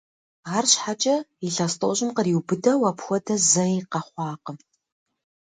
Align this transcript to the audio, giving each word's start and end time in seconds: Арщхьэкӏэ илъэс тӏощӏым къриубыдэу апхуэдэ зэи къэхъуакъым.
Арщхьэкӏэ 0.55 1.15
илъэс 1.47 1.73
тӏощӏым 1.79 2.09
къриубыдэу 2.15 2.81
апхуэдэ 2.89 3.35
зэи 3.51 3.75
къэхъуакъым. 3.91 4.57